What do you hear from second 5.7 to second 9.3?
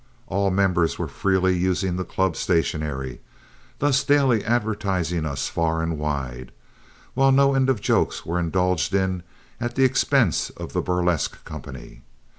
and wide, while no end of jokes were indulged in